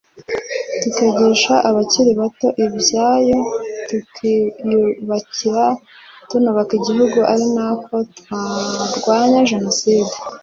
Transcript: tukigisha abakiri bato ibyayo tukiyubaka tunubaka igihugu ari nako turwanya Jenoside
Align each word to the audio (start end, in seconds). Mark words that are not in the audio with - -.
tukigisha 0.81 1.53
abakiri 1.69 2.11
bato 2.21 2.47
ibyayo 2.65 3.39
tukiyubaka 3.87 5.57
tunubaka 6.29 6.71
igihugu 6.79 7.19
ari 7.33 7.45
nako 7.55 7.95
turwanya 8.93 9.39
Jenoside 9.51 10.13